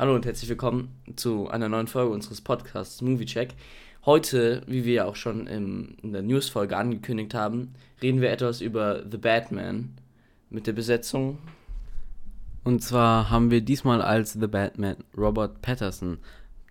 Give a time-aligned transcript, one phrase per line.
[0.00, 3.50] Hallo und herzlich willkommen zu einer neuen Folge unseres Podcasts Movie Check.
[4.06, 8.62] Heute, wie wir ja auch schon im, in der News-Folge angekündigt haben, reden wir etwas
[8.62, 9.90] über The Batman
[10.48, 11.36] mit der Besetzung.
[12.64, 16.16] Und zwar haben wir diesmal als The Batman Robert Patterson,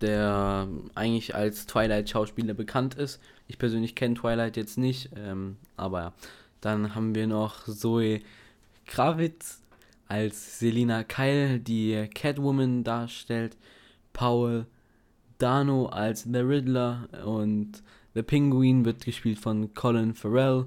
[0.02, 0.66] der
[0.96, 3.20] eigentlich als Twilight-Schauspieler bekannt ist.
[3.46, 6.12] Ich persönlich kenne Twilight jetzt nicht, ähm, aber ja.
[6.60, 8.22] Dann haben wir noch Zoe
[8.86, 9.60] Kravitz
[10.10, 13.56] als Selina Kyle, die Catwoman darstellt.
[14.12, 14.66] Paul
[15.38, 17.82] Dano als The Riddler und
[18.14, 20.66] The Penguin wird gespielt von Colin Farrell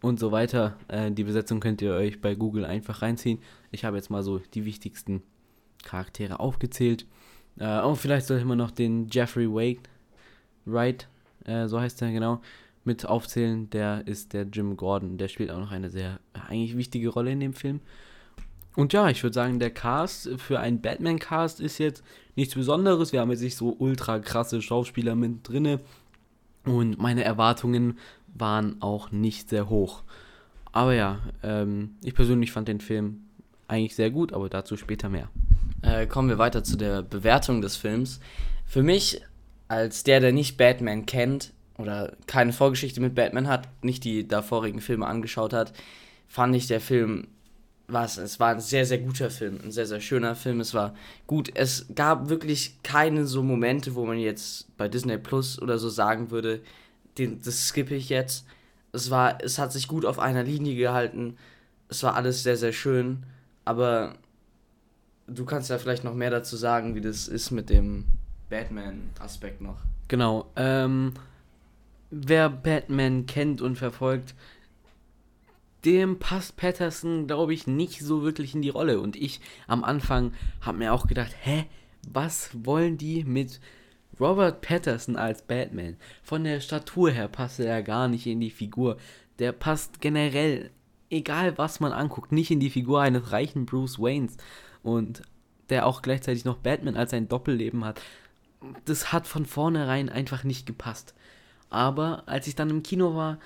[0.00, 0.76] und so weiter.
[0.88, 3.38] Äh, die Besetzung könnt ihr euch bei Google einfach reinziehen.
[3.70, 5.22] Ich habe jetzt mal so die wichtigsten
[5.84, 7.06] Charaktere aufgezählt.
[7.58, 9.88] Äh, oh, vielleicht sollte man noch den Jeffrey Wake,
[10.64, 11.08] Wright,
[11.44, 12.40] äh, so heißt er genau,
[12.82, 13.70] mit aufzählen.
[13.70, 15.18] Der ist der Jim Gordon.
[15.18, 17.80] Der spielt auch noch eine sehr eigentlich wichtige Rolle in dem Film.
[18.74, 22.02] Und ja, ich würde sagen, der Cast für einen Batman-Cast ist jetzt
[22.36, 23.12] nichts Besonderes.
[23.12, 25.80] Wir haben jetzt nicht so ultra krasse Schauspieler mit drinne.
[26.64, 27.98] Und meine Erwartungen
[28.34, 30.02] waren auch nicht sehr hoch.
[30.72, 33.24] Aber ja, ähm, ich persönlich fand den Film
[33.68, 35.28] eigentlich sehr gut, aber dazu später mehr.
[35.82, 38.20] Äh, kommen wir weiter zu der Bewertung des Films.
[38.64, 39.20] Für mich,
[39.68, 44.80] als der, der nicht Batman kennt oder keine Vorgeschichte mit Batman hat, nicht die davorigen
[44.80, 45.72] Filme angeschaut hat,
[46.28, 47.28] fand ich der Film
[47.92, 50.60] was, es war ein sehr, sehr guter Film, ein sehr, sehr schöner Film.
[50.60, 50.94] Es war
[51.26, 51.50] gut.
[51.54, 56.30] Es gab wirklich keine so Momente, wo man jetzt bei Disney Plus oder so sagen
[56.30, 56.60] würde,
[57.18, 58.46] den, das skippe ich jetzt.
[58.92, 61.36] Es war, es hat sich gut auf einer Linie gehalten.
[61.88, 63.24] Es war alles sehr, sehr schön.
[63.64, 64.14] Aber
[65.26, 68.04] du kannst ja vielleicht noch mehr dazu sagen, wie das ist mit dem
[68.50, 69.78] Batman-Aspekt noch.
[70.08, 70.50] Genau.
[70.56, 71.14] Ähm,
[72.10, 74.34] wer Batman kennt und verfolgt,
[75.84, 79.00] dem passt Patterson, glaube ich, nicht so wirklich in die Rolle.
[79.00, 81.66] Und ich am Anfang habe mir auch gedacht, hä,
[82.08, 83.60] was wollen die mit
[84.20, 85.96] Robert Patterson als Batman?
[86.22, 88.96] Von der Statur her passt er gar nicht in die Figur.
[89.38, 90.70] Der passt generell,
[91.10, 94.36] egal was man anguckt, nicht in die Figur eines reichen Bruce Waynes.
[94.82, 95.22] Und
[95.68, 98.00] der auch gleichzeitig noch Batman als sein Doppelleben hat.
[98.84, 101.14] Das hat von vornherein einfach nicht gepasst.
[101.70, 103.38] Aber als ich dann im Kino war,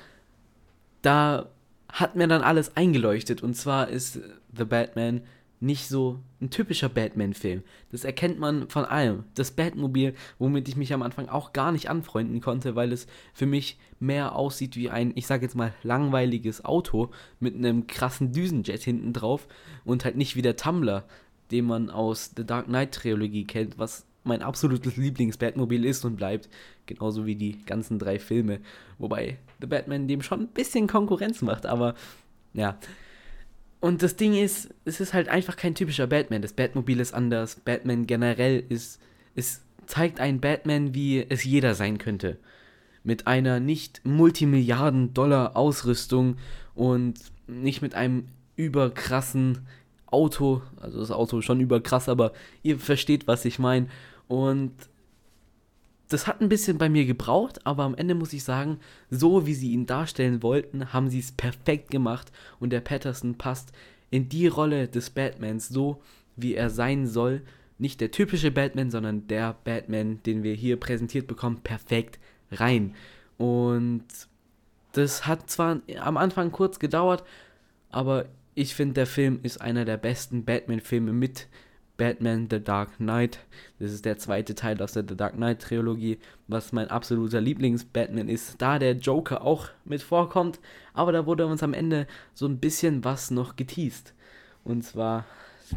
[1.02, 1.48] da
[1.96, 3.42] hat mir dann alles eingeleuchtet.
[3.42, 4.20] Und zwar ist
[4.54, 5.22] The Batman
[5.60, 7.62] nicht so ein typischer Batman-Film.
[7.90, 9.24] Das erkennt man von allem.
[9.34, 13.46] Das Batmobil, womit ich mich am Anfang auch gar nicht anfreunden konnte, weil es für
[13.46, 18.82] mich mehr aussieht wie ein, ich sag jetzt mal, langweiliges Auto mit einem krassen Düsenjet
[18.82, 19.48] hinten drauf
[19.86, 21.04] und halt nicht wie der Tumblr,
[21.50, 26.48] den man aus The Dark Knight-Trilogie kennt, was mein absolutes Lieblings-Batmobil ist und bleibt.
[26.86, 28.60] Genauso wie die ganzen drei Filme.
[28.98, 31.94] Wobei The Batman dem schon ein bisschen Konkurrenz macht, aber
[32.52, 32.78] ja.
[33.80, 36.42] Und das Ding ist, es ist halt einfach kein typischer Batman.
[36.42, 37.56] Das Batmobil ist anders.
[37.56, 39.00] Batman generell ist,
[39.34, 42.38] es zeigt einen Batman, wie es jeder sein könnte.
[43.04, 46.38] Mit einer nicht Multimilliarden-Dollar Ausrüstung
[46.74, 47.14] und
[47.46, 48.26] nicht mit einem
[48.56, 49.66] überkrassen
[50.06, 50.62] Auto.
[50.80, 52.32] Also das Auto ist schon überkrass, aber
[52.62, 53.88] ihr versteht, was ich meine.
[54.28, 54.72] Und
[56.08, 58.78] das hat ein bisschen bei mir gebraucht, aber am Ende muss ich sagen,
[59.10, 63.72] so wie sie ihn darstellen wollten, haben sie es perfekt gemacht und der Patterson passt
[64.10, 66.00] in die Rolle des Batmans so,
[66.36, 67.42] wie er sein soll.
[67.78, 72.18] Nicht der typische Batman, sondern der Batman, den wir hier präsentiert bekommen, perfekt
[72.52, 72.94] rein.
[73.36, 74.04] Und
[74.92, 77.24] das hat zwar am Anfang kurz gedauert,
[77.90, 81.48] aber ich finde, der Film ist einer der besten Batman-Filme mit
[81.96, 83.40] Batman The Dark Knight.
[83.78, 86.18] Das ist der zweite Teil aus der The Dark Knight Trilogie,
[86.48, 90.60] was mein absoluter Lieblings-Batman ist, da der Joker auch mit vorkommt.
[90.92, 94.14] Aber da wurde uns am Ende so ein bisschen was noch geteased.
[94.64, 95.24] Und zwar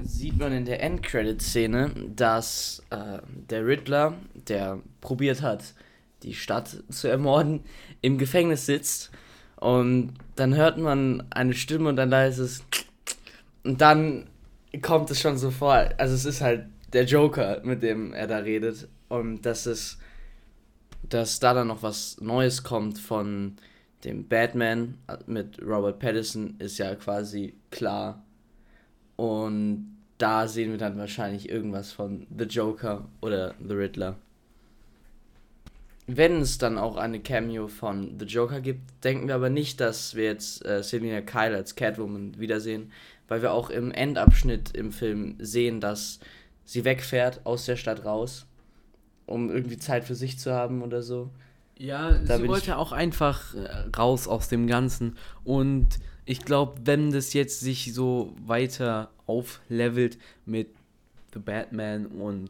[0.03, 3.19] sieht man in der Endcredit-Szene, dass äh,
[3.49, 4.13] der Riddler,
[4.47, 5.73] der probiert hat,
[6.23, 7.61] die Stadt zu ermorden,
[8.01, 9.11] im Gefängnis sitzt.
[9.55, 12.63] Und dann hört man eine Stimme und dann da ist es.
[13.63, 14.28] Und dann
[14.81, 15.89] kommt es schon so vor.
[15.97, 18.87] Also es ist halt der Joker, mit dem er da redet.
[19.07, 19.97] Und dass es,
[21.03, 23.55] dass da dann noch was Neues kommt von
[24.03, 28.23] dem Batman mit Robert Pattinson, ist ja quasi klar.
[29.15, 34.15] Und da sehen wir dann wahrscheinlich irgendwas von The Joker oder The Riddler.
[36.07, 40.15] Wenn es dann auch eine Cameo von The Joker gibt, denken wir aber nicht, dass
[40.15, 42.91] wir jetzt äh, Selina Kyle als Catwoman wiedersehen,
[43.29, 46.19] weil wir auch im Endabschnitt im Film sehen, dass
[46.65, 48.45] sie wegfährt aus der Stadt raus,
[49.25, 51.29] um irgendwie Zeit für sich zu haben oder so.
[51.77, 55.15] Ja, da sie wollte auch einfach äh, raus aus dem Ganzen.
[55.45, 55.87] Und
[56.25, 60.67] ich glaube, wenn das jetzt sich so weiter auflevelt mit
[61.33, 62.49] The Batman und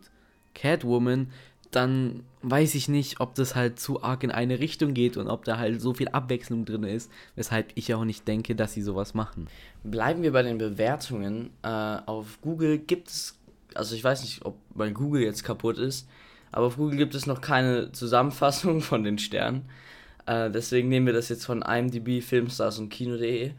[0.55, 1.31] Catwoman,
[1.71, 5.43] dann weiß ich nicht, ob das halt zu arg in eine Richtung geht und ob
[5.45, 9.13] da halt so viel Abwechslung drin ist, weshalb ich auch nicht denke, dass sie sowas
[9.13, 9.47] machen.
[9.83, 11.51] Bleiben wir bei den Bewertungen.
[11.61, 13.37] Äh, auf Google gibt es,
[13.75, 16.07] also ich weiß nicht, ob mein Google jetzt kaputt ist,
[16.51, 19.65] aber auf Google gibt es noch keine Zusammenfassung von den Sternen.
[20.25, 23.51] Äh, deswegen nehmen wir das jetzt von IMDb, Filmstars und Kino.de.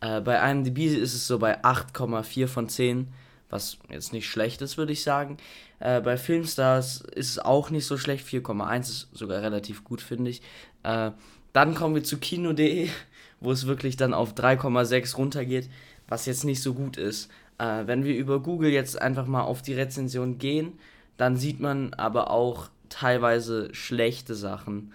[0.00, 3.08] Äh, bei IMDb ist es so bei 8,4 von 10
[3.52, 5.36] was jetzt nicht schlecht ist, würde ich sagen.
[5.78, 10.30] Äh, bei Filmstars ist es auch nicht so schlecht, 4,1 ist sogar relativ gut, finde
[10.30, 10.42] ich.
[10.82, 11.12] Äh,
[11.52, 12.88] dann kommen wir zu Kino.de,
[13.40, 15.68] wo es wirklich dann auf 3,6 runtergeht,
[16.08, 17.30] was jetzt nicht so gut ist.
[17.58, 20.78] Äh, wenn wir über Google jetzt einfach mal auf die Rezension gehen,
[21.18, 24.92] dann sieht man aber auch teilweise schlechte Sachen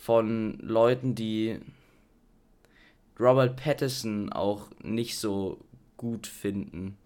[0.00, 1.58] von Leuten, die
[3.18, 5.58] Robert Pattinson auch nicht so
[5.96, 6.98] gut finden.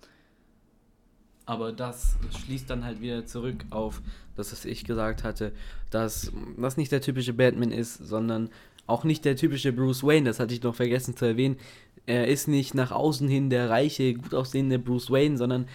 [1.46, 4.02] Aber das schließt dann halt wieder zurück auf
[4.36, 5.52] das, was ich gesagt hatte,
[5.90, 8.50] dass das nicht der typische Batman ist, sondern
[8.86, 10.26] auch nicht der typische Bruce Wayne.
[10.26, 11.56] Das hatte ich noch vergessen zu erwähnen.
[12.04, 15.66] Er ist nicht nach außen hin der reiche, gut aussehende Bruce Wayne, sondern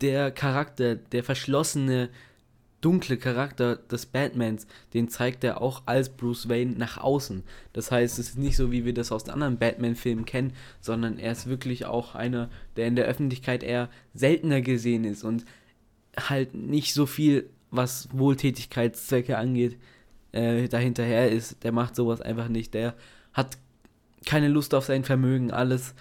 [0.00, 2.10] der Charakter, der verschlossene,
[2.80, 7.42] dunkle Charakter des Batmans, den zeigt er auch als Bruce Wayne nach außen.
[7.72, 11.18] Das heißt, es ist nicht so, wie wir das aus den anderen Batman-Filmen kennen, sondern
[11.18, 15.44] er ist wirklich auch einer, der in der Öffentlichkeit eher seltener gesehen ist und
[16.16, 19.76] halt nicht so viel, was Wohltätigkeitszwecke angeht,
[20.32, 21.64] äh, dahinterher ist.
[21.64, 22.74] Der macht sowas einfach nicht.
[22.74, 22.94] Der
[23.32, 23.58] hat
[24.24, 25.94] keine Lust auf sein Vermögen, alles.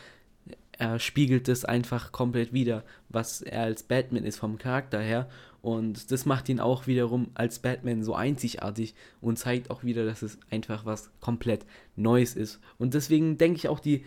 [0.77, 5.29] Er spiegelt es einfach komplett wieder, was er als Batman ist vom Charakter her.
[5.61, 10.21] Und das macht ihn auch wiederum als Batman so einzigartig und zeigt auch wieder, dass
[10.21, 12.59] es einfach was komplett Neues ist.
[12.77, 14.03] Und deswegen denke ich auch die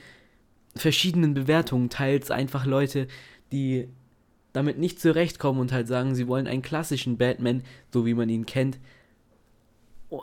[0.77, 3.09] verschiedenen Bewertungen, teils einfach Leute,
[3.51, 3.89] die
[4.53, 7.63] damit nicht zurechtkommen und halt sagen, sie wollen einen klassischen Batman,
[7.93, 8.79] so wie man ihn kennt,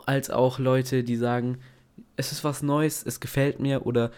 [0.06, 1.58] als auch Leute, die sagen,
[2.16, 4.10] es ist was Neues, es gefällt mir oder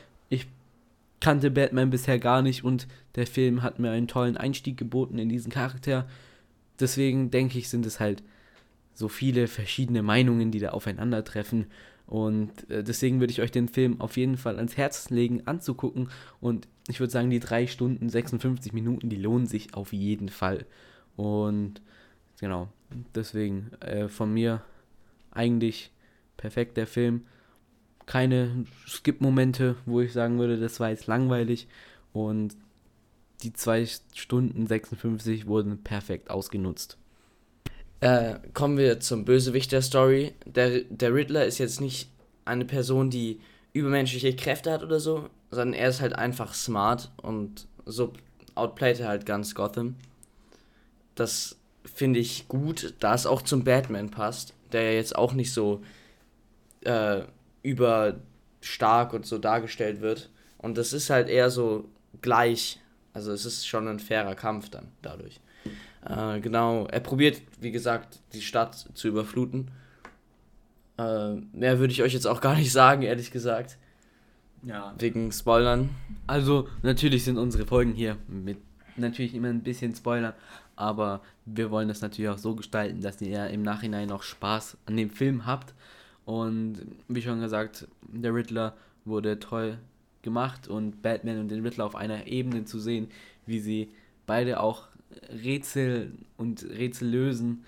[1.20, 2.86] kannte Batman bisher gar nicht und
[3.16, 6.06] der Film hat mir einen tollen Einstieg geboten in diesen Charakter
[6.80, 8.22] deswegen denke ich, sind es halt
[8.94, 11.66] so viele verschiedene Meinungen, die da aufeinandertreffen.
[12.06, 16.08] Und äh, deswegen würde ich euch den Film auf jeden Fall ans Herz legen, anzugucken.
[16.40, 20.66] Und ich würde sagen, die 3 Stunden 56 Minuten, die lohnen sich auf jeden Fall.
[21.16, 21.82] Und
[22.40, 22.68] genau,
[23.14, 24.62] deswegen äh, von mir
[25.30, 25.92] eigentlich
[26.36, 27.26] perfekt der Film.
[28.08, 31.68] Keine Skip-Momente, wo ich sagen würde, das war jetzt langweilig.
[32.14, 32.56] Und
[33.42, 36.96] die 2 Stunden 56 wurden perfekt ausgenutzt.
[38.00, 40.32] Äh, kommen wir zum Bösewicht der Story.
[40.46, 42.08] Der, der Riddler ist jetzt nicht
[42.46, 43.40] eine Person, die
[43.74, 48.14] übermenschliche Kräfte hat oder so, sondern er ist halt einfach smart und so
[48.54, 49.96] outplayt er halt ganz Gotham.
[51.14, 55.52] Das finde ich gut, da es auch zum Batman passt, der ja jetzt auch nicht
[55.52, 55.82] so
[56.84, 57.22] äh,
[57.68, 60.30] überstark und so dargestellt wird.
[60.58, 61.88] Und das ist halt eher so
[62.20, 62.80] gleich
[63.18, 65.40] also es ist schon ein fairer Kampf dann dadurch.
[66.08, 69.72] Äh, genau, er probiert, wie gesagt, die Stadt zu überfluten.
[70.96, 73.76] Äh, mehr würde ich euch jetzt auch gar nicht sagen, ehrlich gesagt.
[74.62, 74.94] Ja.
[74.98, 75.90] Wegen Spoilern.
[76.28, 78.58] Also, natürlich sind unsere Folgen hier mit
[78.96, 80.34] natürlich immer ein bisschen Spoilern,
[80.76, 84.96] aber wir wollen das natürlich auch so gestalten, dass ihr im Nachhinein noch Spaß an
[84.96, 85.74] dem Film habt.
[86.28, 89.78] Und wie schon gesagt, der Riddler wurde toll
[90.20, 93.08] gemacht und Batman und den Riddler auf einer Ebene zu sehen,
[93.46, 93.88] wie sie
[94.26, 94.88] beide auch
[95.30, 97.64] Rätsel und Rätsel lösen,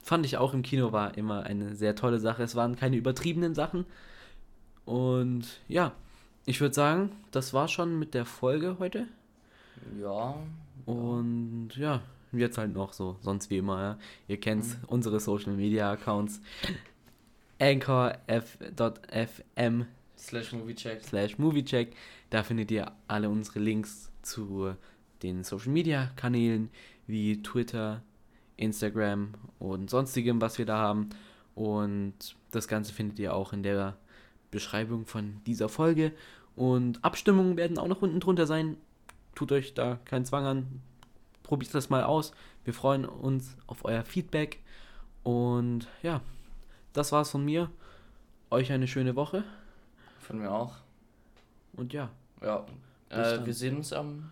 [0.00, 2.42] fand ich auch im Kino war immer eine sehr tolle Sache.
[2.42, 3.84] Es waren keine übertriebenen Sachen.
[4.86, 5.92] Und ja,
[6.46, 9.06] ich würde sagen, das war schon mit der Folge heute.
[10.00, 10.34] Ja.
[10.86, 12.00] Und ja,
[12.32, 13.82] jetzt halt noch so, sonst wie immer.
[13.82, 13.98] Ja.
[14.28, 14.84] Ihr kennt mhm.
[14.86, 16.40] unsere Social Media Accounts.
[17.62, 18.26] Anchor.fm
[20.18, 21.00] Slash Moviecheck.
[21.04, 21.94] Slash Moviecheck.
[22.28, 24.74] Da findet ihr alle unsere Links zu
[25.22, 26.70] den Social Media Kanälen
[27.06, 28.02] wie Twitter,
[28.56, 31.10] Instagram und sonstigem, was wir da haben.
[31.54, 33.96] Und das Ganze findet ihr auch in der
[34.50, 36.10] Beschreibung von dieser Folge.
[36.56, 38.76] Und Abstimmungen werden auch noch unten drunter sein.
[39.36, 40.82] Tut euch da keinen Zwang an.
[41.44, 42.32] Probiert das mal aus.
[42.64, 44.58] Wir freuen uns auf euer Feedback.
[45.22, 46.22] Und ja,
[46.92, 47.70] das war's von mir.
[48.50, 49.44] Euch eine schöne Woche.
[50.20, 50.74] Von mir auch.
[51.74, 52.10] Und ja.
[52.42, 52.66] Ja.
[53.08, 54.30] Äh, wir sehen uns am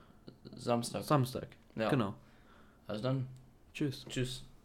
[0.55, 1.05] Samstag.
[1.05, 1.49] Samstag.
[1.75, 1.89] Ja.
[1.89, 2.15] Genau.
[2.87, 3.27] Also dann.
[3.73, 4.05] Tschüss.
[4.09, 4.45] Tschüss.